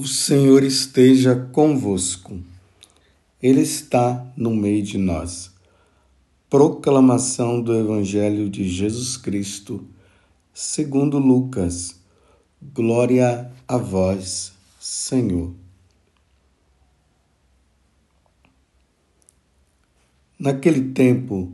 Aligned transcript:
O 0.00 0.06
Senhor 0.06 0.64
esteja 0.64 1.36
convosco, 1.52 2.40
Ele 3.42 3.60
está 3.60 4.26
no 4.34 4.56
meio 4.56 4.82
de 4.82 4.96
nós. 4.96 5.50
Proclamação 6.48 7.60
do 7.60 7.74
Evangelho 7.74 8.48
de 8.48 8.66
Jesus 8.66 9.18
Cristo, 9.18 9.86
segundo 10.54 11.18
Lucas. 11.18 12.00
Glória 12.72 13.52
a 13.68 13.76
vós, 13.76 14.54
Senhor. 14.80 15.52
Naquele 20.38 20.94
tempo, 20.94 21.52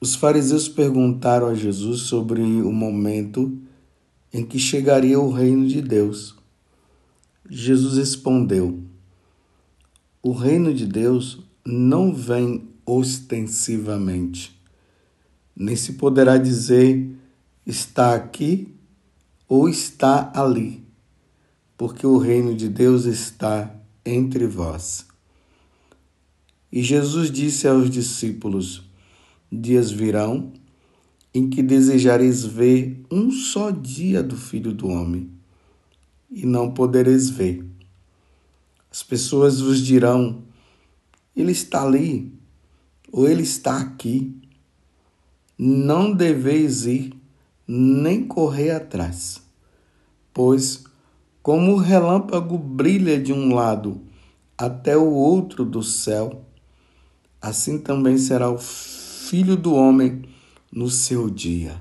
os 0.00 0.14
fariseus 0.14 0.66
perguntaram 0.66 1.48
a 1.48 1.54
Jesus 1.54 2.04
sobre 2.04 2.40
o 2.40 2.72
momento 2.72 3.54
em 4.32 4.46
que 4.46 4.58
chegaria 4.58 5.20
o 5.20 5.30
reino 5.30 5.68
de 5.68 5.82
Deus. 5.82 6.40
Jesus 7.48 7.96
respondeu: 7.96 8.82
O 10.22 10.32
reino 10.32 10.72
de 10.72 10.86
Deus 10.86 11.40
não 11.64 12.14
vem 12.14 12.68
ostensivamente, 12.86 14.58
nem 15.54 15.74
se 15.74 15.94
poderá 15.94 16.36
dizer 16.36 17.16
está 17.66 18.14
aqui 18.14 18.74
ou 19.48 19.68
está 19.68 20.32
ali, 20.34 20.84
porque 21.76 22.06
o 22.06 22.16
reino 22.16 22.54
de 22.54 22.68
Deus 22.68 23.04
está 23.04 23.74
entre 24.04 24.46
vós. 24.46 25.06
E 26.70 26.82
Jesus 26.82 27.30
disse 27.30 27.66
aos 27.66 27.90
discípulos: 27.90 28.82
Dias 29.50 29.90
virão 29.90 30.52
em 31.34 31.50
que 31.50 31.62
desejareis 31.62 32.44
ver 32.44 33.04
um 33.10 33.30
só 33.30 33.70
dia 33.70 34.22
do 34.22 34.36
Filho 34.36 34.72
do 34.72 34.86
Homem 34.86 35.41
e 36.32 36.46
não 36.46 36.72
podereis 36.72 37.28
ver. 37.28 37.64
As 38.90 39.02
pessoas 39.02 39.60
vos 39.60 39.80
dirão: 39.80 40.42
Ele 41.36 41.52
está 41.52 41.84
ali, 41.84 42.32
ou 43.12 43.28
Ele 43.28 43.42
está 43.42 43.78
aqui. 43.78 44.34
Não 45.58 46.12
deveis 46.12 46.86
ir, 46.86 47.14
nem 47.68 48.26
correr 48.26 48.70
atrás, 48.70 49.40
pois, 50.32 50.82
como 51.42 51.72
o 51.72 51.76
relâmpago 51.76 52.58
brilha 52.58 53.20
de 53.20 53.32
um 53.32 53.54
lado 53.54 54.00
até 54.58 54.96
o 54.96 55.10
outro 55.10 55.64
do 55.64 55.82
céu, 55.82 56.44
assim 57.40 57.78
também 57.78 58.18
será 58.18 58.50
o 58.50 58.58
Filho 58.58 59.56
do 59.56 59.74
Homem 59.74 60.22
no 60.70 60.88
seu 60.88 61.30
dia. 61.30 61.80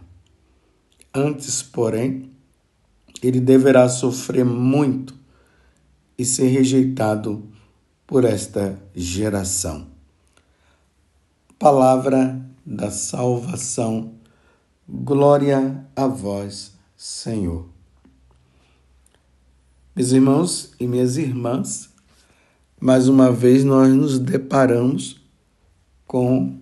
Antes, 1.13 1.61
porém, 1.61 2.30
ele 3.21 3.39
deverá 3.39 3.87
sofrer 3.87 4.43
muito 4.43 5.15
e 6.17 6.25
ser 6.25 6.47
rejeitado 6.47 7.47
por 8.05 8.25
esta 8.25 8.77
geração. 8.95 9.87
Palavra 11.57 12.43
da 12.65 12.89
salvação, 12.89 14.13
glória 14.87 15.85
a 15.95 16.07
vós, 16.07 16.73
Senhor. 16.97 17.69
Meus 19.95 20.11
irmãos 20.11 20.71
e 20.79 20.87
minhas 20.87 21.17
irmãs, 21.17 21.89
mais 22.79 23.07
uma 23.07 23.31
vez 23.31 23.63
nós 23.63 23.93
nos 23.93 24.17
deparamos 24.17 25.21
com 26.07 26.59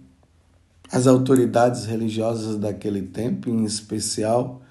as 0.91 1.07
autoridades 1.07 1.85
religiosas 1.85 2.57
daquele 2.57 3.03
tempo, 3.03 3.49
em 3.49 3.63
especial 3.63 4.61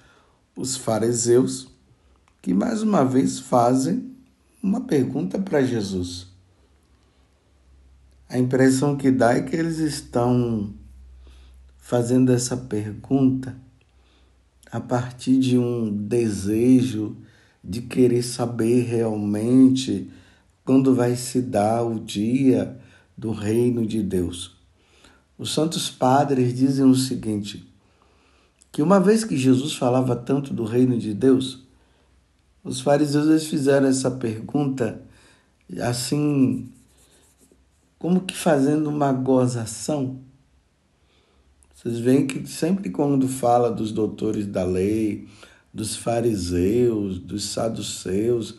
os 0.55 0.75
fariseus, 0.75 1.69
que 2.41 2.53
mais 2.53 2.81
uma 2.81 3.03
vez 3.03 3.39
fazem 3.39 4.15
uma 4.61 4.81
pergunta 4.81 5.39
para 5.39 5.61
Jesus. 5.61 6.27
A 8.27 8.37
impressão 8.37 8.95
que 8.95 9.09
dá 9.09 9.33
é 9.33 9.41
que 9.41 9.55
eles 9.55 9.79
estão 9.79 10.73
fazendo 11.77 12.31
essa 12.31 12.55
pergunta 12.55 13.55
a 14.71 14.79
partir 14.79 15.37
de 15.39 15.57
um 15.57 15.91
desejo 15.91 17.17
de 17.63 17.81
querer 17.81 18.21
saber 18.21 18.83
realmente 18.83 20.09
quando 20.63 20.93
vai 20.93 21.15
se 21.15 21.41
dar 21.41 21.83
o 21.83 21.99
dia 21.99 22.79
do 23.17 23.31
reino 23.31 23.85
de 23.85 24.03
Deus. 24.03 24.55
Os 25.37 25.51
santos 25.51 25.89
padres 25.89 26.55
dizem 26.55 26.85
o 26.85 26.95
seguinte: 26.95 27.67
que 28.71 28.81
uma 28.81 28.99
vez 28.99 29.23
que 29.23 29.35
Jesus 29.35 29.73
falava 29.73 30.15
tanto 30.15 30.53
do 30.53 30.63
reino 30.63 30.97
de 30.97 31.13
Deus, 31.13 31.67
os 32.63 32.81
fariseus 32.81 33.27
eles 33.27 33.45
fizeram 33.45 33.87
essa 33.87 34.11
pergunta 34.11 35.01
assim, 35.81 36.69
como 37.97 38.21
que 38.21 38.35
fazendo 38.35 38.89
uma 38.89 39.11
gozação. 39.11 40.19
Vocês 41.73 41.99
veem 41.99 42.25
que 42.25 42.45
sempre 42.47 42.89
quando 42.89 43.27
fala 43.27 43.71
dos 43.71 43.91
doutores 43.91 44.47
da 44.47 44.63
lei, 44.63 45.27
dos 45.73 45.95
fariseus, 45.95 47.19
dos 47.19 47.45
saduceus, 47.45 48.57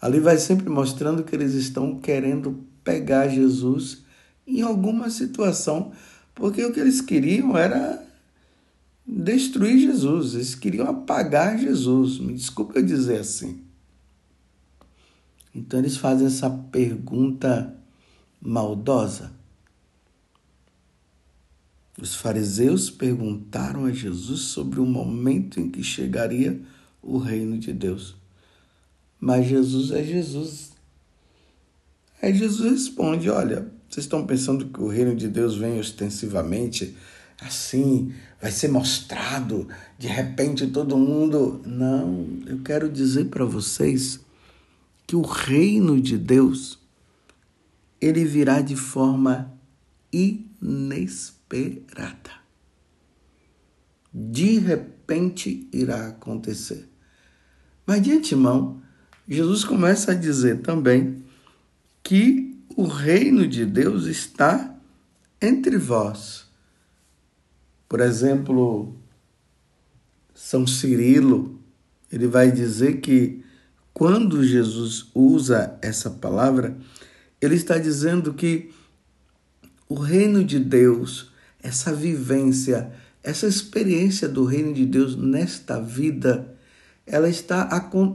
ali 0.00 0.20
vai 0.20 0.36
sempre 0.38 0.68
mostrando 0.68 1.24
que 1.24 1.34
eles 1.34 1.54
estão 1.54 1.98
querendo 1.98 2.64
pegar 2.84 3.28
Jesus 3.28 4.04
em 4.46 4.62
alguma 4.62 5.10
situação, 5.10 5.92
porque 6.34 6.64
o 6.64 6.72
que 6.72 6.80
eles 6.80 7.00
queriam 7.00 7.56
era 7.56 8.09
destruir 9.10 9.78
Jesus, 9.78 10.34
eles 10.34 10.54
queriam 10.54 10.86
apagar 10.86 11.58
Jesus, 11.58 12.18
me 12.18 12.32
desculpe 12.32 12.78
eu 12.78 12.82
dizer 12.84 13.18
assim. 13.18 13.60
Então 15.52 15.80
eles 15.80 15.96
fazem 15.96 16.28
essa 16.28 16.48
pergunta 16.48 17.76
maldosa. 18.40 19.32
Os 22.00 22.14
fariseus 22.14 22.88
perguntaram 22.88 23.84
a 23.84 23.92
Jesus 23.92 24.42
sobre 24.42 24.78
o 24.78 24.86
momento 24.86 25.58
em 25.58 25.68
que 25.68 25.82
chegaria 25.82 26.60
o 27.02 27.18
reino 27.18 27.58
de 27.58 27.72
Deus. 27.72 28.16
Mas 29.18 29.48
Jesus 29.48 29.90
é 29.90 30.02
Jesus. 30.02 30.70
Aí 32.22 32.32
Jesus 32.32 32.70
responde: 32.70 33.28
Olha, 33.28 33.70
vocês 33.88 34.04
estão 34.04 34.24
pensando 34.24 34.68
que 34.68 34.80
o 34.80 34.88
reino 34.88 35.14
de 35.14 35.28
Deus 35.28 35.56
vem 35.56 35.78
ostensivamente 35.78 36.96
assim, 37.40 38.12
vai 38.40 38.50
ser 38.50 38.68
mostrado, 38.68 39.68
de 39.98 40.06
repente 40.08 40.66
todo 40.66 40.96
mundo. 40.96 41.60
Não, 41.64 42.26
eu 42.46 42.60
quero 42.62 42.88
dizer 42.88 43.26
para 43.26 43.44
vocês 43.44 44.20
que 45.06 45.16
o 45.16 45.22
reino 45.22 46.00
de 46.00 46.16
Deus 46.16 46.78
ele 48.00 48.24
virá 48.24 48.60
de 48.60 48.76
forma 48.76 49.52
inesperada. 50.12 51.80
De 54.12 54.58
repente 54.58 55.68
irá 55.72 56.08
acontecer. 56.08 56.88
Mas 57.86 58.02
de 58.02 58.12
antemão, 58.12 58.80
Jesus 59.28 59.64
começa 59.64 60.12
a 60.12 60.14
dizer 60.14 60.60
também 60.62 61.22
que 62.02 62.58
o 62.76 62.84
reino 62.86 63.46
de 63.46 63.66
Deus 63.66 64.06
está 64.06 64.76
entre 65.40 65.76
vós. 65.76 66.49
Por 67.90 67.98
exemplo, 67.98 68.94
São 70.32 70.64
Cirilo, 70.64 71.60
ele 72.12 72.28
vai 72.28 72.52
dizer 72.52 73.00
que 73.00 73.44
quando 73.92 74.44
Jesus 74.44 75.10
usa 75.12 75.76
essa 75.82 76.08
palavra, 76.08 76.78
ele 77.40 77.56
está 77.56 77.78
dizendo 77.78 78.32
que 78.32 78.70
o 79.88 79.96
reino 79.96 80.44
de 80.44 80.60
Deus, 80.60 81.32
essa 81.60 81.92
vivência, 81.92 82.92
essa 83.24 83.48
experiência 83.48 84.28
do 84.28 84.44
reino 84.44 84.72
de 84.72 84.86
Deus 84.86 85.16
nesta 85.16 85.80
vida, 85.80 86.56
ela 87.04 87.28
está 87.28 87.68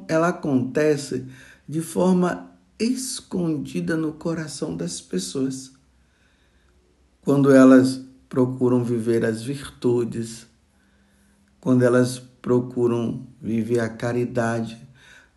ela 0.08 0.30
acontece 0.30 1.26
de 1.68 1.82
forma 1.82 2.50
escondida 2.80 3.98
no 3.98 4.14
coração 4.14 4.78
das 4.78 5.02
pessoas. 5.02 5.74
Quando 7.22 7.52
elas 7.52 8.05
procuram 8.30 8.84
viver 8.84 9.26
as 9.26 9.44
virtudes, 9.44 10.48
quando 11.60 11.84
elas 11.84 12.20
procuram 12.20 13.26
viver 13.42 13.80
a 13.80 13.90
caridade, 13.90 14.78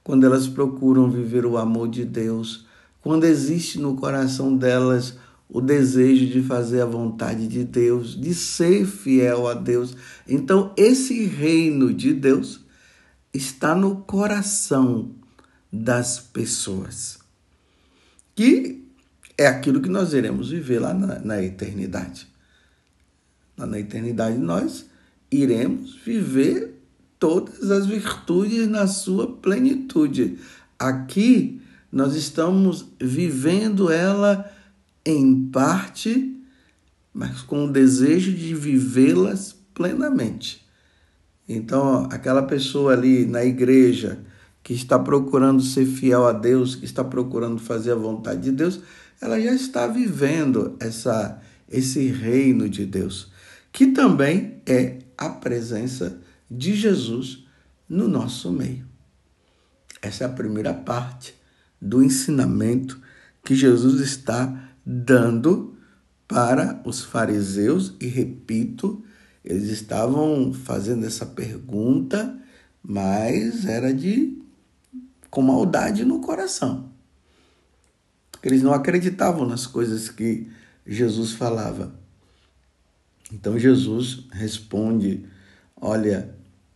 quando 0.04 0.24
elas 0.24 0.46
procuram 0.46 1.10
viver 1.10 1.46
o 1.46 1.56
amor 1.56 1.88
de 1.88 2.04
Deus, 2.04 2.66
quando 3.00 3.24
existe 3.24 3.78
no 3.78 3.94
coração 3.96 4.56
delas 4.56 5.16
o 5.48 5.60
desejo 5.60 6.26
de 6.26 6.42
fazer 6.42 6.82
a 6.82 6.86
vontade 6.86 7.48
de 7.48 7.64
Deus, 7.64 8.18
de 8.18 8.34
ser 8.34 8.86
fiel 8.86 9.46
a 9.48 9.54
Deus. 9.54 9.96
Então, 10.28 10.74
esse 10.76 11.24
reino 11.24 11.94
de 11.94 12.12
Deus 12.12 12.60
está 13.32 13.74
no 13.74 13.96
coração 14.02 15.12
das 15.72 16.18
pessoas, 16.18 17.18
que 18.34 18.84
é 19.38 19.46
aquilo 19.46 19.80
que 19.80 19.88
nós 19.88 20.12
iremos 20.12 20.50
viver 20.50 20.80
lá 20.80 20.92
na, 20.92 21.18
na 21.20 21.42
eternidade 21.42 22.27
na 23.66 23.78
eternidade, 23.78 24.38
nós 24.38 24.86
iremos 25.30 25.96
viver 26.04 26.80
todas 27.18 27.70
as 27.70 27.86
virtudes 27.86 28.68
na 28.68 28.86
sua 28.86 29.26
plenitude. 29.26 30.38
aqui 30.78 31.60
nós 31.90 32.14
estamos 32.14 32.86
vivendo 33.00 33.90
ela 33.90 34.48
em 35.04 35.46
parte, 35.46 36.36
mas 37.12 37.40
com 37.40 37.64
o 37.64 37.72
desejo 37.72 38.32
de 38.32 38.54
vivê-las 38.54 39.56
plenamente. 39.74 40.66
Então, 41.48 42.06
aquela 42.12 42.42
pessoa 42.42 42.92
ali 42.92 43.24
na 43.24 43.42
igreja 43.42 44.20
que 44.62 44.74
está 44.74 44.98
procurando 44.98 45.62
ser 45.62 45.86
fiel 45.86 46.26
a 46.26 46.32
Deus, 46.32 46.74
que 46.74 46.84
está 46.84 47.02
procurando 47.02 47.58
fazer 47.58 47.92
a 47.92 47.96
vontade 47.96 48.42
de 48.42 48.52
Deus, 48.52 48.80
ela 49.20 49.40
já 49.40 49.54
está 49.54 49.86
vivendo 49.86 50.76
essa 50.78 51.40
esse 51.70 52.06
reino 52.08 52.68
de 52.68 52.86
Deus, 52.86 53.30
que 53.72 53.88
também 53.88 54.62
é 54.66 54.98
a 55.16 55.28
presença 55.28 56.20
de 56.50 56.74
Jesus 56.74 57.44
no 57.88 58.08
nosso 58.08 58.52
meio. 58.52 58.86
Essa 60.00 60.24
é 60.24 60.26
a 60.26 60.30
primeira 60.30 60.72
parte 60.72 61.34
do 61.80 62.02
ensinamento 62.02 63.00
que 63.44 63.54
Jesus 63.54 64.00
está 64.00 64.70
dando 64.84 65.76
para 66.26 66.80
os 66.84 67.02
fariseus, 67.02 67.94
e 68.00 68.06
repito, 68.06 69.02
eles 69.44 69.70
estavam 69.70 70.52
fazendo 70.52 71.06
essa 71.06 71.24
pergunta, 71.24 72.38
mas 72.82 73.64
era 73.64 73.94
de 73.94 74.38
com 75.30 75.42
maldade 75.42 76.04
no 76.04 76.20
coração. 76.20 76.90
Eles 78.42 78.62
não 78.62 78.72
acreditavam 78.72 79.46
nas 79.46 79.66
coisas 79.66 80.08
que 80.08 80.50
Jesus 80.86 81.32
falava. 81.32 81.97
Então 83.32 83.58
Jesus 83.58 84.26
responde: 84.32 85.24
Olha, 85.76 86.34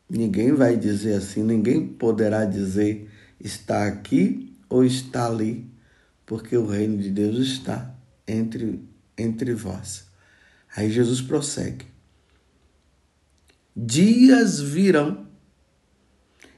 ninguém 0.08 0.52
vai 0.52 0.76
dizer 0.76 1.14
assim, 1.14 1.42
ninguém 1.42 1.86
poderá 1.86 2.44
dizer 2.44 3.10
está 3.40 3.86
aqui 3.86 4.56
ou 4.68 4.84
está 4.84 5.26
ali, 5.26 5.66
porque 6.24 6.56
o 6.56 6.66
reino 6.66 6.96
de 6.98 7.10
Deus 7.10 7.38
está 7.38 7.94
entre, 8.26 8.80
entre 9.18 9.54
vós. 9.54 10.06
Aí 10.74 10.90
Jesus 10.90 11.20
prossegue: 11.20 11.86
Dias 13.76 14.60
virão 14.60 15.26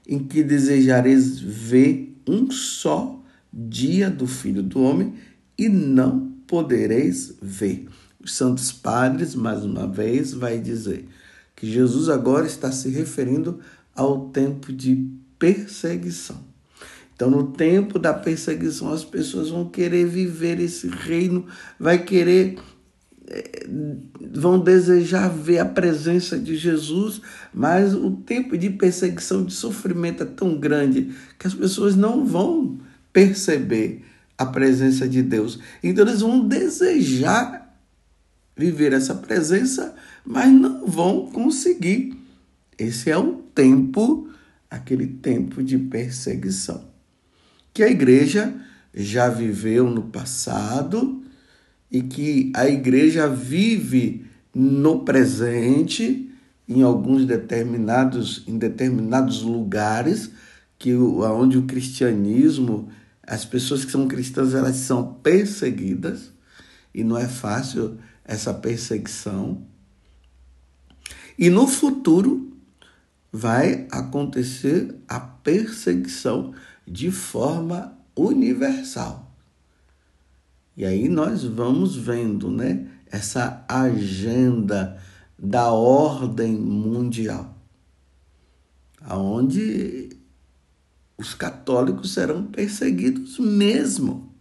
em 0.07 0.19
que 0.19 0.43
desejareis 0.43 1.41
ver 1.41 2.21
um 2.29 2.51
só 2.51 3.23
dia 3.53 4.11
do 4.11 4.27
Filho 4.27 4.63
do 4.63 4.83
Homem 4.83 5.15
e 5.57 5.69
não 5.69 6.33
podereis 6.47 7.37
ver. 7.41 7.89
Os 8.25 8.35
santos 8.35 8.73
padres, 8.73 9.35
mais 9.35 9.65
uma 9.65 9.87
vez, 9.87 10.33
vai 10.33 10.59
dizer 10.59 11.07
que 11.55 11.71
Jesus 11.71 12.09
agora 12.09 12.47
está 12.47 12.73
se 12.73 12.89
referindo 12.89 13.61
ao 13.95 14.31
tempo 14.31 14.73
de 14.73 15.07
perseguição. 15.39 16.43
Então, 17.15 17.31
no 17.31 17.53
tempo 17.53 17.99
da 17.99 18.15
perseguição, 18.15 18.91
as 18.91 19.05
pessoas 19.05 19.51
vão 19.51 19.69
querer 19.69 20.07
viver 20.07 20.59
esse 20.59 20.89
reino, 20.89 21.47
vai 21.79 22.03
querer 22.03 22.59
eh, 23.29 23.67
vão 24.33 24.59
desejar 24.59 25.29
ver 25.29 25.59
a 25.59 25.65
presença 25.65 26.39
de 26.39 26.57
Jesus, 26.57 27.21
mas 27.53 27.95
o 27.95 28.11
tempo 28.11 28.57
de 28.57 28.71
perseguição, 28.71 29.45
de 29.45 29.53
sofrimento 29.53 30.23
é 30.23 30.27
tão 30.27 30.59
grande 30.59 31.15
que 31.39 31.47
as 31.47 31.55
pessoas 31.55 31.95
não 31.95 32.25
vão 32.25 32.79
perceber 33.13 34.03
a 34.37 34.45
presença 34.45 35.09
de 35.09 35.23
Deus. 35.23 35.61
Então 35.83 36.07
eles 36.07 36.21
vão 36.21 36.47
desejar 36.47 37.64
viver 38.57 38.93
essa 38.93 39.15
presença, 39.15 39.95
mas 40.25 40.53
não 40.53 40.87
vão 40.87 41.27
conseguir. 41.31 42.17
Esse 42.79 43.11
é 43.11 43.17
o 43.19 43.35
tempo, 43.55 44.29
aquele 44.71 45.07
tempo 45.07 45.63
de 45.63 45.79
perseguição 45.79 46.95
que 47.75 47.83
a 47.83 47.91
igreja 47.91 48.55
já 48.95 49.29
viveu 49.29 49.91
no 49.91 50.05
passado 50.05 51.25
e 51.91 52.01
que 52.01 52.53
a 52.55 52.69
igreja 52.69 53.29
vive 53.29 54.25
no 54.55 55.01
presente 55.01 56.31
em 56.69 56.83
alguns 56.83 57.27
determinados 57.27 58.45
em 58.47 58.57
determinados 58.57 59.43
lugares 59.43 60.31
que 60.79 60.95
onde 60.95 61.59
o 61.59 61.65
cristianismo 61.65 62.89
as 63.27 63.45
pessoas 63.45 63.85
que 63.85 63.91
são 63.91 64.07
cristãs 64.07 64.55
elas 64.55 64.77
são 64.77 65.15
perseguidas 65.15 66.33
e 66.95 67.03
não 67.03 67.19
é 67.19 67.27
fácil 67.27 67.99
essa 68.25 68.55
perseguição 68.55 69.67
e 71.39 71.51
no 71.51 71.67
futuro 71.67 72.53
vai 73.33 73.87
acontecer 73.91 74.95
a 75.09 75.19
perseguição 75.19 76.55
de 76.87 77.11
forma 77.11 77.99
universal. 78.17 79.33
E 80.77 80.85
aí 80.85 81.09
nós 81.09 81.43
vamos 81.45 81.97
vendo, 81.97 82.51
né, 82.51 82.89
essa 83.11 83.65
agenda 83.69 85.01
da 85.39 85.73
ordem 85.73 86.53
mundial, 86.53 87.57
aonde 89.01 90.11
os 91.19 91.35
católicos 91.35 92.13
serão 92.13 92.47
perseguidos 92.47 93.39
mesmo. 93.39 94.34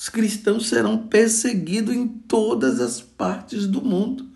Os 0.00 0.08
cristãos 0.08 0.68
serão 0.68 1.08
perseguidos 1.08 1.92
em 1.92 2.06
todas 2.06 2.80
as 2.80 3.00
partes 3.00 3.66
do 3.66 3.82
mundo, 3.82 4.28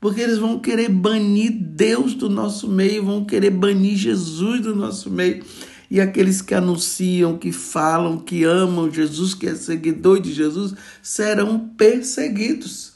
porque 0.00 0.20
eles 0.20 0.38
vão 0.38 0.60
querer 0.60 0.88
banir 0.88 1.50
Deus 1.50 2.14
do 2.14 2.30
nosso 2.30 2.68
meio, 2.68 3.04
vão 3.04 3.24
querer 3.24 3.50
banir 3.50 3.96
Jesus 3.96 4.60
do 4.60 4.76
nosso 4.76 5.10
meio 5.10 5.44
e 5.90 6.00
aqueles 6.00 6.40
que 6.40 6.54
anunciam, 6.54 7.36
que 7.36 7.50
falam, 7.50 8.20
que 8.20 8.44
amam 8.44 8.88
Jesus, 8.88 9.34
que 9.34 9.48
é 9.48 9.56
seguidor 9.56 10.20
de 10.20 10.32
Jesus, 10.32 10.74
serão 11.02 11.70
perseguidos. 11.70 12.92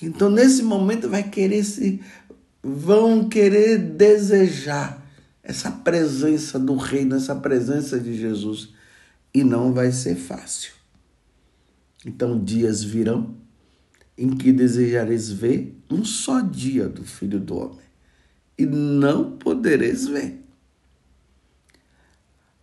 Então, 0.00 0.30
nesse 0.30 0.62
momento, 0.62 1.08
vai 1.08 1.24
querer 1.24 1.64
se 1.64 2.00
vão 2.62 3.28
querer 3.28 3.78
desejar 3.78 5.04
essa 5.42 5.72
presença 5.72 6.56
do 6.56 6.76
reino, 6.76 7.16
essa 7.16 7.34
presença 7.34 7.98
de 7.98 8.16
Jesus, 8.16 8.68
e 9.34 9.42
não 9.42 9.72
vai 9.72 9.90
ser 9.90 10.14
fácil. 10.14 10.75
Então, 12.06 12.38
dias 12.42 12.84
virão 12.84 13.34
em 14.16 14.30
que 14.30 14.52
desejareis 14.52 15.28
ver 15.28 15.76
um 15.90 16.04
só 16.04 16.40
dia 16.40 16.88
do 16.88 17.04
Filho 17.04 17.40
do 17.40 17.56
Homem, 17.56 17.84
e 18.56 18.64
não 18.64 19.32
podereis 19.32 20.06
ver. 20.06 20.40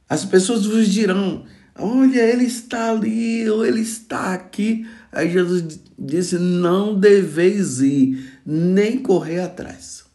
As 0.08 0.24
pessoas 0.24 0.66
vos 0.66 0.88
dirão: 0.88 1.46
Olha, 1.76 2.22
ele 2.22 2.46
está 2.46 2.92
ali, 2.92 3.48
ou 3.50 3.66
ele 3.66 3.82
está 3.82 4.34
aqui. 4.34 4.88
Aí 5.12 5.30
Jesus 5.30 5.80
disse: 6.00 6.40
Não 6.40 6.98
deveis 6.98 7.82
ir, 7.82 8.40
nem 8.46 8.98
correr 8.98 9.42
atrás. 9.42 10.06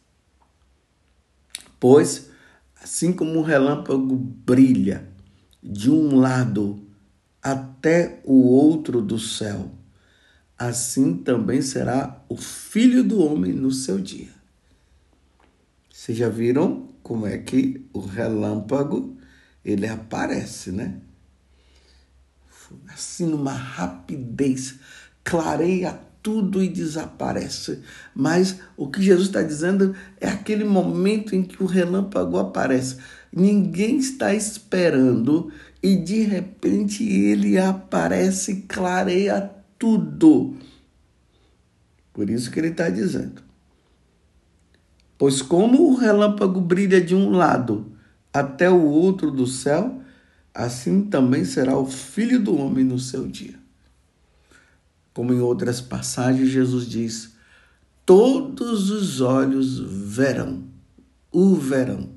Pois, 1.79 2.29
assim 2.81 3.13
como 3.13 3.39
o 3.39 3.43
relâmpago 3.43 4.15
brilha 4.15 5.07
de 5.61 5.91
um 5.91 6.15
lado 6.15 6.88
até 7.41 8.21
o 8.23 8.47
outro 8.47 9.01
do 9.01 9.17
céu, 9.17 9.71
assim 10.57 11.15
também 11.15 11.61
será 11.61 12.23
o 12.27 12.35
filho 12.35 13.03
do 13.03 13.23
homem 13.23 13.53
no 13.53 13.71
seu 13.71 13.99
dia. 13.99 14.29
Vocês 15.91 16.17
já 16.17 16.29
viram 16.29 16.89
como 17.03 17.25
é 17.25 17.37
que 17.37 17.85
o 17.93 17.99
relâmpago 17.99 19.17
ele 19.63 19.87
aparece, 19.87 20.71
né? 20.71 20.99
Assim, 22.87 23.25
numa 23.25 23.51
rapidez, 23.51 24.75
clareia 25.23 25.99
tudo 26.21 26.61
e 26.61 26.69
desaparece. 26.69 27.79
Mas 28.13 28.59
o 28.77 28.87
que 28.87 29.01
Jesus 29.01 29.27
está 29.27 29.41
dizendo 29.41 29.95
é 30.19 30.27
aquele 30.27 30.63
momento 30.63 31.35
em 31.35 31.43
que 31.43 31.63
o 31.63 31.65
relâmpago 31.65 32.37
aparece. 32.37 32.97
Ninguém 33.31 33.97
está 33.97 34.33
esperando 34.33 35.51
e 35.81 35.95
de 35.95 36.21
repente 36.21 37.03
ele 37.03 37.57
aparece 37.57 38.51
e 38.51 38.61
clareia 38.63 39.49
tudo. 39.77 40.57
Por 42.13 42.29
isso 42.29 42.51
que 42.51 42.59
ele 42.59 42.69
está 42.69 42.89
dizendo. 42.89 43.41
Pois 45.17 45.41
como 45.41 45.89
o 45.89 45.95
relâmpago 45.95 46.59
brilha 46.61 47.01
de 47.01 47.15
um 47.15 47.29
lado 47.29 47.91
até 48.33 48.69
o 48.69 48.83
outro 48.83 49.31
do 49.31 49.47
céu, 49.47 50.01
assim 50.53 51.05
também 51.05 51.43
será 51.45 51.77
o 51.77 51.85
filho 51.85 52.41
do 52.41 52.57
homem 52.57 52.83
no 52.83 52.99
seu 52.99 53.27
dia. 53.27 53.57
Como 55.13 55.33
em 55.33 55.39
outras 55.39 55.81
passagens, 55.81 56.49
Jesus 56.49 56.87
diz: 56.87 57.35
Todos 58.05 58.89
os 58.89 59.19
olhos 59.21 59.79
verão, 59.79 60.63
o 61.31 61.55
verão. 61.55 62.11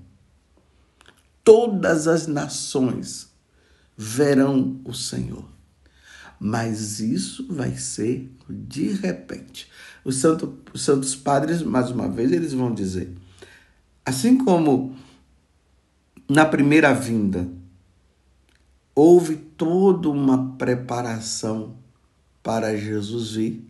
Todas 1.43 2.07
as 2.07 2.29
nações 2.29 3.32
verão 4.03 4.81
o 4.85 4.93
Senhor. 4.93 5.49
Mas 6.39 6.99
isso 6.99 7.47
vai 7.49 7.77
ser 7.77 8.35
de 8.51 8.89
repente. 8.89 9.71
Os, 10.05 10.17
santo, 10.17 10.59
os 10.73 10.83
santos 10.83 11.15
padres, 11.15 11.63
mais 11.63 11.91
uma 11.91 12.09
vez, 12.09 12.33
eles 12.33 12.53
vão 12.53 12.75
dizer: 12.75 13.15
assim 14.05 14.37
como 14.37 14.97
na 16.29 16.45
primeira 16.45 16.93
vinda, 16.93 17.49
houve 18.95 19.37
toda 19.37 20.09
uma 20.09 20.57
preparação 20.57 21.77
para 22.43 22.77
Jesus 22.77 23.37
vir. 23.37 23.69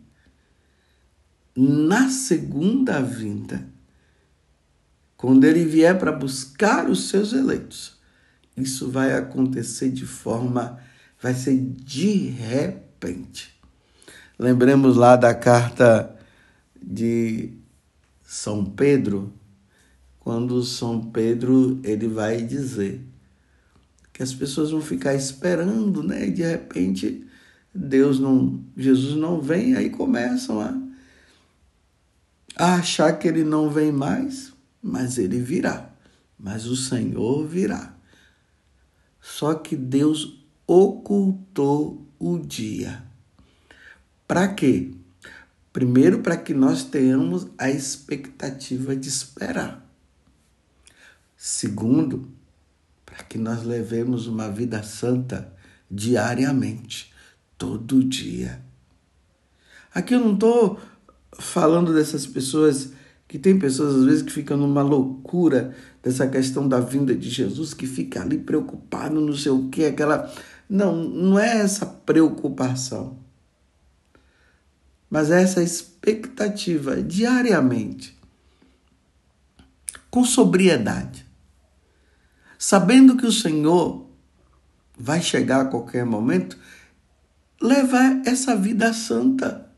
Na 1.55 2.09
segunda 2.09 3.03
vinda, 3.03 3.69
quando 5.19 5.45
ele 5.45 5.67
vier 5.67 5.99
para 5.99 6.11
buscar 6.11 6.89
os 6.89 7.11
seus 7.11 7.35
eleitos, 7.35 8.01
isso 8.56 8.90
vai 8.90 9.16
acontecer 9.16 9.90
de 9.90 10.06
forma, 10.06 10.78
vai 11.21 11.35
ser 11.35 11.56
de 11.56 12.28
repente. 12.28 13.52
Lembremos 14.38 14.97
lá 14.97 15.16
da 15.16 15.35
carta 15.35 16.14
de 16.80 17.50
São 18.23 18.64
Pedro, 18.64 19.32
quando 20.21 20.62
São 20.62 21.00
Pedro 21.00 21.80
ele 21.82 22.09
vai 22.09 22.42
dizer 22.42 23.00
que 24.12 24.23
as 24.23 24.35
pessoas 24.35 24.71
vão 24.71 24.80
ficar 24.80 25.14
esperando, 25.14 26.02
né? 26.02 26.28
E 26.28 26.30
de 26.30 26.42
repente 26.42 27.26
Deus 27.75 28.21
não, 28.21 28.62
Jesus 28.76 29.16
não 29.16 29.40
vem, 29.40 29.75
aí 29.75 29.88
começam 29.88 30.61
a, 30.61 30.78
a 32.56 32.75
achar 32.75 33.18
que 33.18 33.26
ele 33.26 33.44
não 33.44 33.71
vem 33.71 33.90
mais, 33.90 34.52
mas 34.82 35.16
ele 35.16 35.40
virá. 35.40 35.90
Mas 36.38 36.66
o 36.66 36.76
Senhor 36.76 37.47
virá. 37.47 37.97
Só 39.23 39.55
que 39.55 39.76
Deus 39.76 40.45
ocultou 40.67 42.05
o 42.19 42.38
dia. 42.38 43.05
Para 44.26 44.49
quê? 44.49 44.91
Primeiro, 45.73 46.19
para 46.19 46.37
que 46.37 46.52
nós 46.52 46.83
tenhamos 46.85 47.47
a 47.57 47.71
expectativa 47.71 48.95
de 48.97 49.09
esperar. 49.09 49.87
Segundo, 51.37 52.29
para 53.07 53.23
que 53.25 53.38
nós 53.38 53.62
levemos 53.62 54.26
uma 54.26 54.50
vida 54.50 54.83
santa 54.83 55.52
diariamente, 55.91 57.12
todo 57.57 58.02
dia. 58.02 58.61
Aqui 59.95 60.14
eu 60.14 60.21
não 60.21 60.35
estou 60.35 60.81
falando 61.38 61.95
dessas 61.95 62.26
pessoas 62.26 62.93
que 63.33 63.39
tem 63.39 63.59
pessoas 63.59 63.95
às 63.95 64.05
vezes 64.05 64.23
que 64.23 64.31
ficam 64.31 64.59
numa 64.59 64.83
loucura 64.83 65.75
dessa 66.03 66.29
questão 66.29 66.69
da 66.69 66.81
vinda 66.81 67.15
de 67.15 67.31
Jesus, 67.31 67.73
que 67.73 67.87
fica 67.87 68.21
ali 68.21 68.37
preocupado, 68.37 69.19
não 69.23 69.35
sei 69.35 69.51
o 69.51 69.71
que, 69.71 69.87
aquela. 69.87 70.31
Não, 70.69 70.95
não 70.95 71.39
é 71.39 71.61
essa 71.61 71.87
preocupação. 71.87 73.17
Mas 75.09 75.31
é 75.31 75.43
essa 75.43 75.62
expectativa 75.62 77.03
diariamente, 77.03 78.15
com 80.11 80.27
sobriedade, 80.27 81.25
sabendo 82.59 83.17
que 83.17 83.25
o 83.25 83.33
Senhor 83.33 84.11
vai 84.99 85.23
chegar 85.23 85.62
a 85.62 85.69
qualquer 85.71 86.05
momento, 86.05 86.59
levar 87.59 88.21
essa 88.27 88.55
vida 88.55 88.93
santa, 88.93 89.73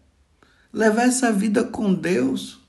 levar 0.72 1.02
essa 1.02 1.30
vida 1.30 1.62
com 1.62 1.94
Deus 1.94 2.63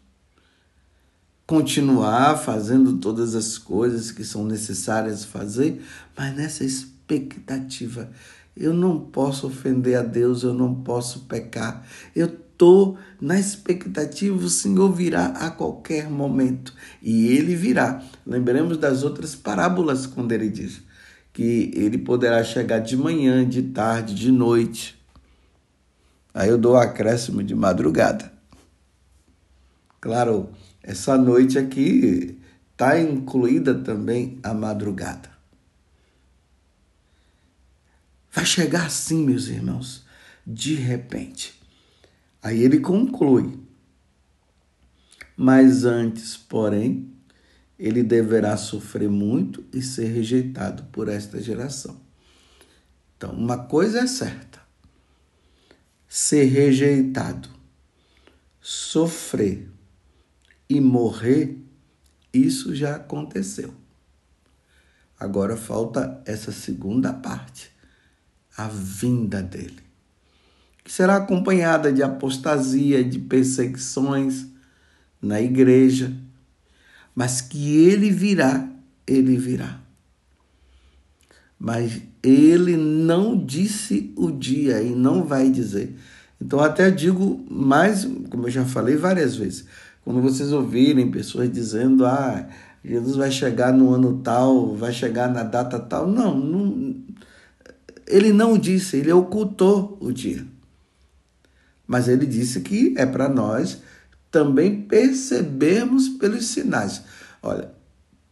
continuar 1.45 2.37
fazendo 2.37 2.97
todas 2.97 3.35
as 3.35 3.57
coisas 3.57 4.11
que 4.11 4.23
são 4.23 4.45
necessárias 4.45 5.23
fazer, 5.23 5.81
mas 6.17 6.35
nessa 6.35 6.63
expectativa. 6.63 8.09
Eu 8.55 8.73
não 8.73 8.99
posso 8.99 9.47
ofender 9.47 9.97
a 9.97 10.01
Deus, 10.01 10.43
eu 10.43 10.53
não 10.53 10.73
posso 10.75 11.21
pecar. 11.21 11.85
Eu 12.15 12.27
estou 12.27 12.97
na 13.19 13.37
expectativa, 13.37 14.35
o 14.35 14.49
Senhor 14.49 14.91
virá 14.91 15.25
a 15.25 15.51
qualquer 15.51 16.09
momento. 16.09 16.73
E 17.01 17.27
ele 17.27 17.53
virá. 17.53 18.01
Lembremos 18.25 18.77
das 18.77 19.03
outras 19.03 19.35
parábolas 19.35 20.05
quando 20.07 20.31
ele 20.31 20.49
diz 20.49 20.81
que 21.35 21.69
ele 21.75 21.97
poderá 21.97 22.41
chegar 22.45 22.79
de 22.79 22.95
manhã, 22.95 23.47
de 23.47 23.61
tarde, 23.61 24.15
de 24.15 24.31
noite. 24.31 24.97
Aí 26.33 26.47
eu 26.47 26.57
dou 26.57 26.77
acréscimo 26.77 27.43
de 27.43 27.53
madrugada. 27.53 28.31
Claro, 29.99 30.49
essa 30.87 31.17
noite 31.17 31.57
aqui 31.57 32.39
está 32.71 32.99
incluída 32.99 33.73
também 33.73 34.39
a 34.43 34.53
madrugada. 34.53 35.31
Vai 38.31 38.45
chegar 38.45 38.85
assim, 38.85 39.25
meus 39.25 39.47
irmãos, 39.47 40.05
de 40.45 40.75
repente. 40.75 41.59
Aí 42.39 42.61
ele 42.61 42.79
conclui. 42.81 43.59
Mas 45.35 45.85
antes, 45.85 46.37
porém, 46.37 47.11
ele 47.79 48.03
deverá 48.03 48.55
sofrer 48.55 49.09
muito 49.09 49.65
e 49.73 49.81
ser 49.81 50.09
rejeitado 50.09 50.83
por 50.91 51.09
esta 51.09 51.41
geração. 51.41 51.99
Então, 53.17 53.31
uma 53.31 53.57
coisa 53.57 54.01
é 54.01 54.07
certa: 54.07 54.61
ser 56.07 56.43
rejeitado, 56.43 57.49
sofrer 58.61 59.73
e 60.69 60.81
morrer, 60.81 61.57
isso 62.33 62.75
já 62.75 62.95
aconteceu. 62.95 63.73
Agora 65.19 65.55
falta 65.55 66.21
essa 66.25 66.51
segunda 66.51 67.13
parte, 67.13 67.71
a 68.57 68.67
vinda 68.67 69.41
dele, 69.41 69.79
que 70.83 70.91
será 70.91 71.17
acompanhada 71.17 71.91
de 71.91 72.03
apostasia, 72.03 73.03
de 73.03 73.19
perseguições 73.19 74.45
na 75.21 75.41
igreja, 75.41 76.13
mas 77.15 77.39
que 77.39 77.77
ele 77.77 78.11
virá, 78.11 78.69
ele 79.07 79.37
virá. 79.37 79.79
Mas 81.57 82.01
ele 82.21 82.75
não 82.75 83.37
disse 83.37 84.13
o 84.17 84.29
dia 84.29 84.81
e 84.81 84.93
não 84.93 85.23
vai 85.23 85.49
dizer. 85.49 85.95
Então, 86.41 86.59
até 86.59 86.91
digo 86.91 87.45
mais, 87.49 88.05
como 88.29 88.47
eu 88.47 88.51
já 88.51 88.65
falei 88.65 88.97
várias 88.97 89.37
vezes, 89.37 89.65
quando 90.05 90.21
vocês 90.21 90.51
ouvirem 90.51 91.09
pessoas 91.09 91.51
dizendo, 91.51 92.05
ah, 92.05 92.47
Jesus 92.83 93.15
vai 93.15 93.31
chegar 93.31 93.73
no 93.73 93.91
ano 93.91 94.21
tal, 94.21 94.75
vai 94.75 94.93
chegar 94.93 95.27
na 95.27 95.41
data 95.41 95.79
tal. 95.79 96.05
Não, 96.05 96.37
não 96.37 97.03
ele 98.07 98.31
não 98.31 98.55
disse, 98.55 98.97
ele 98.97 99.11
ocultou 99.11 99.97
o 99.99 100.13
dia. 100.13 100.45
Mas 101.87 102.07
ele 102.07 102.27
disse 102.27 102.61
que 102.61 102.93
é 102.95 103.03
para 103.03 103.27
nós 103.27 103.81
também 104.29 104.83
percebermos 104.83 106.07
pelos 106.07 106.45
sinais. 106.45 107.01
Olha, 107.41 107.71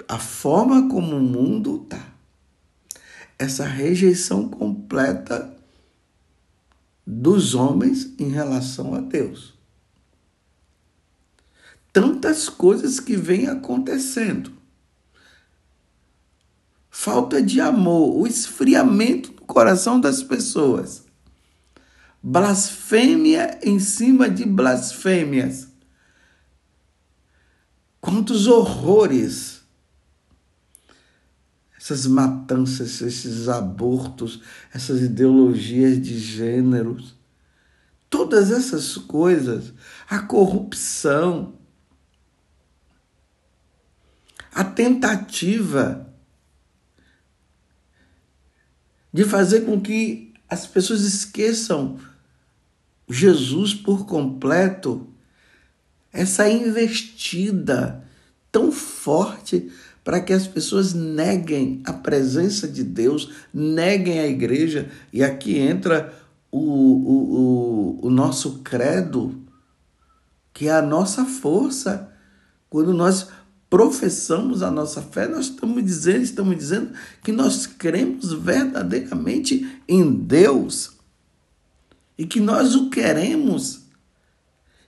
a 0.07 0.19
forma 0.19 0.87
como 0.87 1.15
o 1.15 1.21
mundo 1.21 1.81
está, 1.83 2.05
essa 3.39 3.65
rejeição 3.65 4.47
completa 4.47 5.51
dos 7.05 7.55
homens 7.55 8.13
em 8.19 8.29
relação 8.29 8.93
a 8.93 8.99
Deus 8.99 9.52
tantas 11.93 12.49
coisas 12.49 12.99
que 12.99 13.15
vêm 13.15 13.47
acontecendo. 13.47 14.51
Falta 16.89 17.41
de 17.41 17.61
amor, 17.61 18.17
o 18.17 18.25
esfriamento 18.25 19.31
do 19.31 19.43
coração 19.43 19.99
das 19.99 20.23
pessoas. 20.23 21.03
Blasfêmia 22.21 23.59
em 23.61 23.79
cima 23.79 24.29
de 24.29 24.45
blasfêmias. 24.45 25.67
Quantos 28.01 28.47
horrores! 28.47 29.61
Essas 31.77 32.07
matanças, 32.07 33.01
esses 33.01 33.49
abortos, 33.49 34.41
essas 34.73 35.01
ideologias 35.01 36.01
de 36.01 36.17
gêneros, 36.17 37.15
todas 38.09 38.51
essas 38.51 38.95
coisas, 38.95 39.73
a 40.09 40.19
corrupção, 40.19 41.55
a 44.53 44.63
tentativa 44.63 46.07
de 49.11 49.23
fazer 49.23 49.61
com 49.61 49.79
que 49.79 50.33
as 50.49 50.65
pessoas 50.65 51.01
esqueçam 51.01 51.99
Jesus 53.07 53.73
por 53.73 54.05
completo, 54.05 55.07
essa 56.11 56.47
investida 56.49 58.03
tão 58.51 58.71
forte 58.71 59.71
para 60.03 60.19
que 60.19 60.33
as 60.33 60.45
pessoas 60.45 60.93
neguem 60.93 61.81
a 61.85 61.93
presença 61.93 62.67
de 62.67 62.83
Deus, 62.83 63.31
neguem 63.53 64.19
a 64.19 64.27
igreja, 64.27 64.89
e 65.11 65.23
aqui 65.23 65.57
entra 65.57 66.13
o, 66.51 66.59
o, 66.59 67.99
o, 68.01 68.07
o 68.07 68.09
nosso 68.09 68.59
credo, 68.59 69.41
que 70.53 70.67
é 70.67 70.71
a 70.71 70.81
nossa 70.81 71.25
força. 71.25 72.11
Quando 72.69 72.93
nós 72.93 73.29
professamos 73.73 74.61
a 74.61 74.69
nossa 74.69 75.01
fé, 75.01 75.27
nós 75.27 75.45
estamos 75.45 75.83
dizendo, 75.83 76.21
estamos 76.21 76.55
dizendo 76.55 76.91
que 77.23 77.31
nós 77.31 77.65
cremos 77.65 78.31
verdadeiramente 78.31 79.81
em 79.87 80.13
Deus 80.13 80.91
e 82.15 82.23
que 82.23 82.39
nós 82.39 82.75
o 82.75 82.91
queremos. 82.91 83.85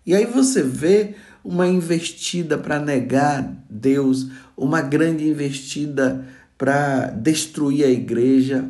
E 0.06 0.14
aí 0.14 0.28
você 0.28 0.62
vê 0.62 1.16
uma 1.44 1.68
investida 1.68 2.60
para 2.60 2.80
negar 2.80 3.56
Deus, 3.68 4.28
uma 4.56 4.82
grande 4.82 5.28
investida 5.28 6.24
para 6.56 7.08
destruir 7.08 7.86
a 7.86 7.90
igreja. 7.90 8.70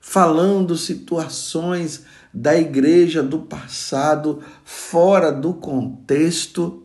falando 0.00 0.78
situações 0.78 2.04
da 2.32 2.58
igreja 2.58 3.22
do 3.22 3.40
passado 3.40 4.42
fora 4.64 5.30
do 5.30 5.52
contexto. 5.52 6.79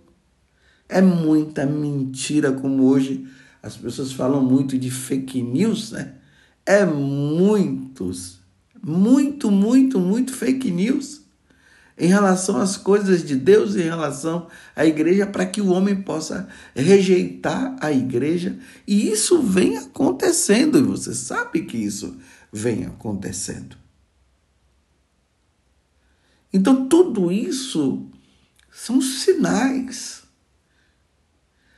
É 0.87 1.01
muita 1.01 1.65
mentira, 1.65 2.51
como 2.51 2.83
hoje 2.83 3.27
as 3.61 3.75
pessoas 3.75 4.11
falam 4.11 4.43
muito 4.43 4.77
de 4.77 4.91
fake 4.91 5.41
news, 5.41 5.91
né? 5.91 6.15
É 6.65 6.85
muitos, 6.85 8.39
muito, 8.81 9.49
muito, 9.49 9.99
muito 9.99 10.33
fake 10.33 10.69
news 10.69 11.25
em 11.97 12.07
relação 12.07 12.57
às 12.57 12.75
coisas 12.75 13.23
de 13.23 13.35
Deus, 13.35 13.75
em 13.75 13.83
relação 13.83 14.47
à 14.75 14.85
igreja, 14.85 15.25
para 15.25 15.45
que 15.45 15.61
o 15.61 15.69
homem 15.69 16.01
possa 16.01 16.47
rejeitar 16.75 17.75
a 17.79 17.91
igreja. 17.91 18.57
E 18.85 19.09
isso 19.09 19.41
vem 19.41 19.77
acontecendo, 19.77 20.77
e 20.77 20.81
você 20.81 21.13
sabe 21.13 21.63
que 21.63 21.77
isso 21.77 22.17
vem 22.51 22.85
acontecendo. 22.85 23.77
Então, 26.51 26.87
tudo 26.87 27.31
isso 27.31 28.05
são 28.71 29.01
sinais. 29.01 30.24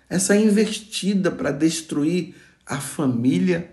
Essa 0.09 0.35
investida 0.35 1.29
para 1.29 1.51
destruir 1.51 2.35
a 2.65 2.79
família, 2.79 3.71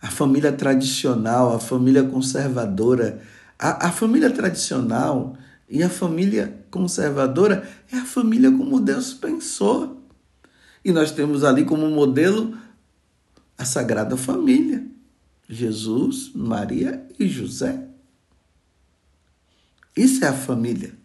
a 0.00 0.10
família 0.10 0.52
tradicional, 0.52 1.54
a 1.54 1.60
família 1.60 2.04
conservadora, 2.04 3.20
a, 3.58 3.88
a 3.88 3.92
família 3.92 4.30
tradicional 4.30 5.36
e 5.68 5.82
a 5.82 5.88
família 5.88 6.64
conservadora 6.70 7.68
é 7.92 7.96
a 7.96 8.04
família 8.04 8.50
como 8.50 8.80
Deus 8.80 9.12
pensou. 9.12 10.02
E 10.84 10.92
nós 10.92 11.12
temos 11.12 11.44
ali 11.44 11.64
como 11.64 11.88
modelo 11.90 12.56
a 13.58 13.64
Sagrada 13.64 14.16
Família: 14.16 14.86
Jesus, 15.48 16.32
Maria 16.34 17.06
e 17.18 17.28
José. 17.28 17.86
Isso 19.96 20.24
é 20.24 20.28
a 20.28 20.32
família. 20.32 20.99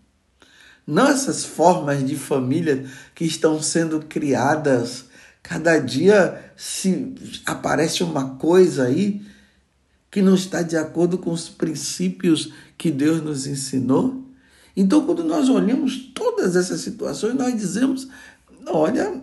Não 0.85 1.07
essas 1.07 1.43
formas 1.43 2.05
de 2.05 2.15
família 2.15 2.85
que 3.13 3.25
estão 3.25 3.61
sendo 3.61 4.01
criadas. 4.01 5.05
Cada 5.41 5.79
dia 5.79 6.51
se 6.55 7.15
aparece 7.45 8.03
uma 8.03 8.35
coisa 8.35 8.85
aí 8.85 9.21
que 10.11 10.21
não 10.21 10.35
está 10.35 10.61
de 10.61 10.77
acordo 10.77 11.17
com 11.17 11.31
os 11.31 11.49
princípios 11.49 12.53
que 12.77 12.91
Deus 12.91 13.21
nos 13.21 13.47
ensinou. 13.47 14.23
Então, 14.77 15.05
quando 15.05 15.23
nós 15.23 15.49
olhamos 15.49 16.11
todas 16.13 16.55
essas 16.55 16.81
situações, 16.81 17.33
nós 17.35 17.53
dizemos: 17.55 18.07
olha, 18.67 19.21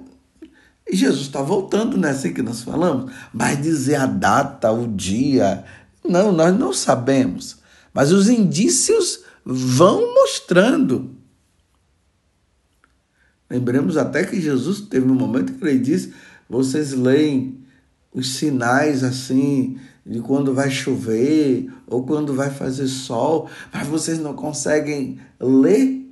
Jesus 0.91 1.23
está 1.23 1.41
voltando, 1.41 1.97
não 1.97 2.09
é 2.09 2.13
assim 2.13 2.35
que 2.35 2.43
nós 2.43 2.63
falamos? 2.63 3.13
Mas 3.33 3.63
dizer 3.63 3.97
a 3.97 4.07
data, 4.07 4.71
o 4.71 4.87
dia, 4.87 5.65
não, 6.05 6.33
nós 6.33 6.57
não 6.59 6.73
sabemos. 6.73 7.57
Mas 7.95 8.13
os 8.13 8.29
indícios 8.29 9.21
vão 9.45 10.15
mostrando. 10.15 11.22
Lembremos 13.53 13.99
até 13.99 14.25
que 14.25 14.41
Jesus 14.41 14.81
teve 14.81 15.07
um 15.07 15.15
momento 15.15 15.53
que 15.53 15.63
ele 15.63 15.79
disse: 15.79 16.15
vocês 16.49 16.95
leem 16.95 17.63
os 18.11 18.37
sinais 18.37 19.05
assim 19.05 19.79
de 20.07 20.21
quando 20.21 20.55
vai 20.55 20.71
chover 20.71 21.71
ou 21.87 22.07
quando 22.07 22.33
vai 22.33 22.49
fazer 22.49 22.89
sol, 22.89 23.51
mas 23.71 23.87
vocês 23.87 24.19
não 24.19 24.33
conseguem 24.35 25.21
ler 25.39 26.03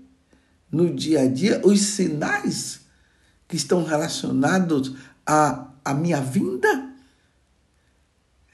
no 0.71 0.95
dia 0.95 1.23
a 1.23 1.27
dia 1.27 1.63
os 1.65 1.81
sinais 1.81 2.81
que 3.49 3.57
estão 3.57 3.85
relacionados 3.85 4.95
à, 5.25 5.71
à 5.83 5.95
minha 5.95 6.21
vinda? 6.21 6.91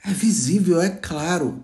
É 0.01 0.13
visível, 0.13 0.81
é 0.81 0.91
claro. 0.91 1.61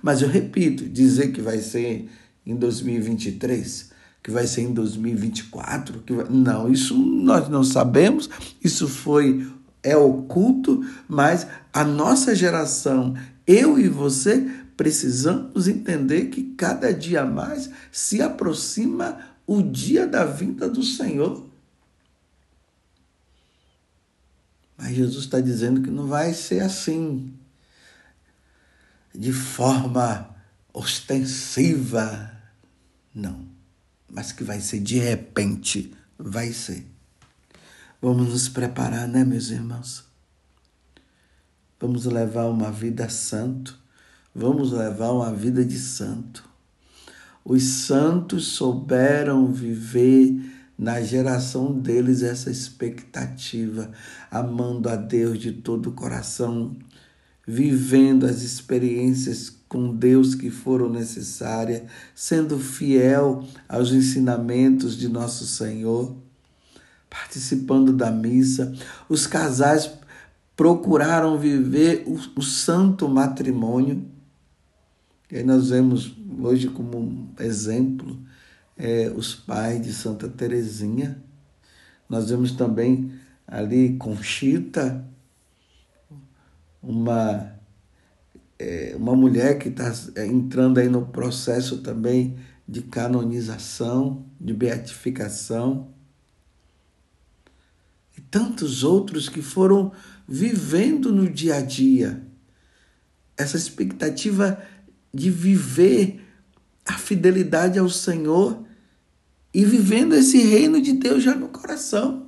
Mas 0.00 0.22
eu 0.22 0.28
repito, 0.28 0.88
dizer 0.88 1.32
que 1.32 1.40
vai 1.40 1.58
ser 1.58 2.08
em 2.46 2.54
2023, 2.54 3.87
que 4.28 4.32
vai 4.32 4.46
ser 4.46 4.60
em 4.60 4.74
2024, 4.74 6.00
que 6.00 6.12
vai... 6.12 6.26
não, 6.28 6.70
isso 6.70 6.94
nós 6.94 7.48
não 7.48 7.64
sabemos. 7.64 8.28
Isso 8.62 8.86
foi 8.86 9.50
é 9.82 9.96
oculto, 9.96 10.84
mas 11.08 11.46
a 11.72 11.82
nossa 11.82 12.34
geração, 12.34 13.16
eu 13.46 13.78
e 13.78 13.88
você, 13.88 14.46
precisamos 14.76 15.66
entender 15.66 16.26
que 16.26 16.42
cada 16.58 16.92
dia 16.92 17.24
mais 17.24 17.70
se 17.90 18.20
aproxima 18.20 19.18
o 19.46 19.62
dia 19.62 20.06
da 20.06 20.26
vinda 20.26 20.68
do 20.68 20.82
Senhor. 20.82 21.46
Mas 24.76 24.94
Jesus 24.94 25.24
está 25.24 25.40
dizendo 25.40 25.80
que 25.80 25.90
não 25.90 26.06
vai 26.06 26.34
ser 26.34 26.60
assim, 26.60 27.32
de 29.14 29.32
forma 29.32 30.36
ostensiva, 30.74 32.30
não. 33.14 33.47
Mas 34.08 34.32
que 34.32 34.42
vai 34.42 34.60
ser 34.60 34.80
de 34.80 34.98
repente, 34.98 35.92
vai 36.18 36.52
ser. 36.52 36.86
Vamos 38.00 38.28
nos 38.28 38.48
preparar, 38.48 39.06
né, 39.06 39.24
meus 39.24 39.50
irmãos? 39.50 40.04
Vamos 41.80 42.04
levar 42.06 42.46
uma 42.46 42.72
vida 42.72 43.08
santo. 43.08 43.78
Vamos 44.34 44.72
levar 44.72 45.10
uma 45.12 45.32
vida 45.32 45.64
de 45.64 45.78
santo. 45.78 46.48
Os 47.44 47.62
santos 47.62 48.48
souberam 48.48 49.52
viver 49.52 50.38
na 50.78 51.00
geração 51.00 51.72
deles 51.76 52.22
essa 52.22 52.50
expectativa, 52.50 53.90
amando 54.30 54.88
a 54.88 54.94
Deus 54.94 55.38
de 55.38 55.50
todo 55.52 55.88
o 55.88 55.92
coração, 55.92 56.76
vivendo 57.46 58.26
as 58.26 58.42
experiências 58.42 59.57
com 59.68 59.94
Deus 59.94 60.34
que 60.34 60.50
foram 60.50 60.88
necessárias, 60.88 61.82
sendo 62.14 62.58
fiel 62.58 63.44
aos 63.68 63.92
ensinamentos 63.92 64.96
de 64.96 65.08
nosso 65.08 65.46
Senhor 65.46 66.16
participando 67.08 67.92
da 67.92 68.10
missa. 68.10 68.74
Os 69.08 69.26
casais 69.26 69.90
procuraram 70.56 71.38
viver 71.38 72.04
o, 72.06 72.18
o 72.40 72.42
santo 72.42 73.08
matrimônio. 73.08 74.04
E 75.30 75.36
aí 75.36 75.44
nós 75.44 75.70
vemos 75.70 76.14
hoje 76.40 76.68
como 76.68 77.28
exemplo 77.38 78.18
é, 78.76 79.12
os 79.14 79.34
pais 79.34 79.82
de 79.82 79.92
Santa 79.92 80.28
Teresinha. 80.28 81.22
Nós 82.08 82.30
vemos 82.30 82.52
também 82.52 83.12
ali 83.46 83.96
Conchita, 83.96 85.04
uma, 86.82 87.52
é, 88.58 88.94
uma 88.96 89.14
mulher 89.14 89.58
que 89.58 89.68
está 89.68 89.92
é, 90.16 90.26
entrando 90.26 90.78
aí 90.78 90.88
no 90.88 91.06
processo 91.06 91.78
também 91.78 92.36
de 92.66 92.82
canonização, 92.82 94.26
de 94.40 94.52
beatificação 94.52 95.88
e 98.16 98.20
tantos 98.20 98.82
outros 98.82 99.28
que 99.28 99.40
foram 99.40 99.92
vivendo 100.26 101.12
no 101.12 101.28
dia 101.30 101.56
a 101.56 101.60
dia 101.60 102.22
essa 103.36 103.56
expectativa 103.56 104.60
de 105.14 105.30
viver 105.30 106.20
a 106.84 106.94
fidelidade 106.94 107.78
ao 107.78 107.88
Senhor 107.88 108.64
e 109.54 109.64
vivendo 109.64 110.14
esse 110.14 110.38
reino 110.38 110.82
de 110.82 110.92
Deus 110.92 111.22
já 111.22 111.34
no 111.34 111.48
coração. 111.48 112.27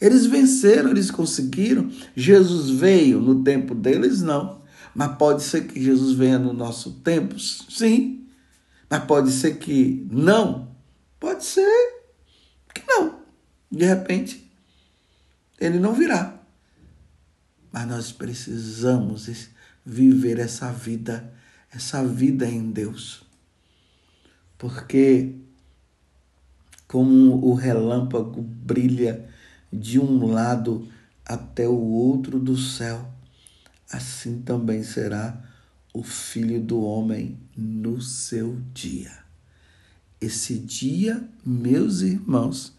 Eles 0.00 0.26
venceram, 0.26 0.90
eles 0.90 1.10
conseguiram. 1.10 1.90
Jesus 2.14 2.70
veio 2.70 3.20
no 3.20 3.42
tempo 3.42 3.74
deles, 3.74 4.22
não. 4.22 4.62
Mas 4.94 5.16
pode 5.16 5.42
ser 5.42 5.66
que 5.66 5.82
Jesus 5.82 6.16
venha 6.16 6.38
no 6.38 6.52
nosso 6.52 6.92
tempo? 7.00 7.38
Sim. 7.38 8.26
Mas 8.88 9.04
pode 9.04 9.30
ser 9.30 9.58
que 9.58 10.06
não? 10.10 10.68
Pode 11.18 11.44
ser 11.44 12.02
que 12.74 12.82
não. 12.86 13.20
De 13.70 13.84
repente, 13.84 14.50
ele 15.60 15.78
não 15.78 15.92
virá. 15.92 16.40
Mas 17.72 17.86
nós 17.88 18.12
precisamos 18.12 19.28
viver 19.84 20.38
essa 20.38 20.70
vida, 20.72 21.32
essa 21.70 22.04
vida 22.04 22.46
em 22.46 22.70
Deus. 22.70 23.22
Porque 24.58 25.34
como 26.88 27.44
o 27.44 27.54
relâmpago 27.54 28.40
brilha 28.40 29.28
de 29.72 29.98
um 29.98 30.26
lado 30.26 30.88
até 31.24 31.68
o 31.68 31.78
outro 31.78 32.38
do 32.38 32.56
céu, 32.56 33.10
assim 33.90 34.40
também 34.42 34.82
será 34.82 35.42
o 35.92 36.02
Filho 36.02 36.60
do 36.60 36.82
Homem 36.82 37.38
no 37.56 38.00
seu 38.00 38.60
dia 38.72 39.26
esse 40.20 40.58
dia, 40.58 41.28
meus 41.44 42.00
irmãos, 42.00 42.74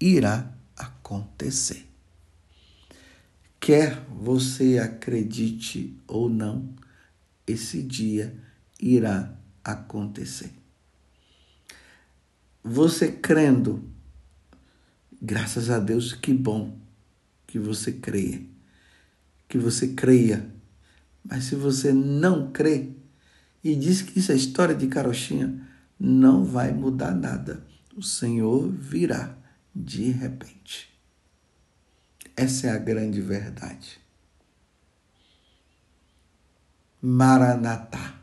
irá 0.00 0.52
acontecer. 0.76 1.86
Quer 3.60 4.04
você 4.08 4.78
acredite 4.78 5.96
ou 6.06 6.28
não, 6.28 6.68
esse 7.46 7.82
dia 7.82 8.36
irá 8.80 9.34
acontecer. 9.62 10.52
Você 12.62 13.10
crendo, 13.10 13.84
graças 15.20 15.70
a 15.70 15.78
Deus, 15.78 16.12
que 16.12 16.32
bom 16.32 16.78
que 17.46 17.58
você 17.58 17.92
creia. 17.92 18.42
que 19.48 19.56
você 19.58 19.88
creia. 19.88 20.46
Mas 21.24 21.44
se 21.44 21.54
você 21.54 21.92
não 21.92 22.52
crê 22.52 22.90
e 23.64 23.74
diz 23.74 24.02
que 24.02 24.18
isso 24.18 24.30
é 24.30 24.36
história 24.36 24.74
de 24.74 24.86
carochinha, 24.86 25.66
não 25.98 26.44
vai 26.44 26.72
mudar 26.72 27.14
nada. 27.14 27.66
O 27.96 28.02
Senhor 28.02 28.70
virá 28.70 29.36
de 29.74 30.10
repente. 30.10 30.88
Essa 32.36 32.68
é 32.68 32.70
a 32.70 32.78
grande 32.78 33.20
verdade. 33.20 33.98
Maranatá. 37.00 38.20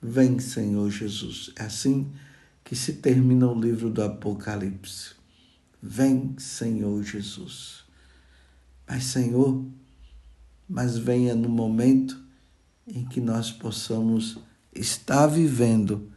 Vem, 0.00 0.38
Senhor 0.40 0.90
Jesus. 0.90 1.52
É 1.56 1.64
assim 1.64 2.12
que 2.64 2.74
se 2.74 2.94
termina 2.94 3.46
o 3.46 3.58
livro 3.58 3.88
do 3.88 4.02
Apocalipse. 4.02 5.21
Vem, 5.82 6.38
Senhor 6.38 7.02
Jesus. 7.02 7.84
Mas, 8.86 9.04
Senhor, 9.04 9.66
mas 10.68 10.96
venha 10.96 11.34
no 11.34 11.48
momento 11.48 12.22
em 12.86 13.04
que 13.04 13.20
nós 13.20 13.50
possamos 13.50 14.38
estar 14.72 15.26
vivendo 15.26 16.10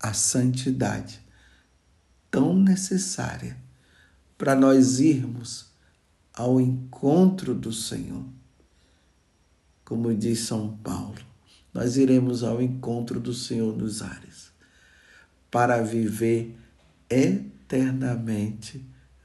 a 0.00 0.14
santidade 0.14 1.20
tão 2.30 2.56
necessária 2.56 3.58
para 4.38 4.54
nós 4.56 5.00
irmos 5.00 5.66
ao 6.32 6.58
encontro 6.58 7.54
do 7.54 7.72
Senhor. 7.72 8.24
Como 9.84 10.14
diz 10.14 10.40
São 10.40 10.78
Paulo, 10.78 11.20
nós 11.74 11.96
iremos 11.96 12.42
ao 12.42 12.62
encontro 12.62 13.20
do 13.20 13.34
Senhor 13.34 13.76
nos 13.76 14.00
ares 14.00 14.50
para 15.50 15.82
viver 15.82 16.56
eternamente 17.10 18.88